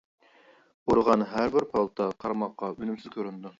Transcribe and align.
ئۇرغان 0.93 1.25
ھەربىر 1.35 1.67
پالتا 1.75 2.09
قارىماققا 2.25 2.73
ئۈنۈمسىز 2.75 3.17
كۆرۈنىدۇ. 3.19 3.49